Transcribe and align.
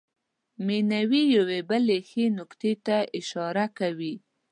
مینوي 0.65 1.23
یوې 1.35 1.59
بلې 1.69 1.97
ښې 2.09 2.25
نکتې 2.37 2.73
ته 2.85 2.97
اشاره 3.19 3.65
کوي. 3.79 4.15